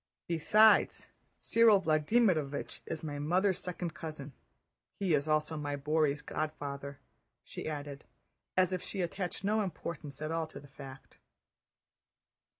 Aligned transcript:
Besides, 0.27 1.05
Cyril 1.41 1.79
Vladímirovich 1.79 2.79
is 2.87 3.03
my 3.03 3.19
mother's 3.19 3.59
second 3.59 3.93
cousin. 3.93 4.33
He's 4.99 5.27
also 5.27 5.57
my 5.57 5.77
Bóry's 5.77 6.23
godfather," 6.23 6.97
she 7.43 7.67
added, 7.69 8.05
as 8.57 8.73
if 8.73 8.81
she 8.81 9.01
attached 9.01 9.43
no 9.43 9.61
importance 9.61 10.19
at 10.19 10.31
all 10.31 10.47
to 10.47 10.59
the 10.59 10.67
fact. 10.67 11.19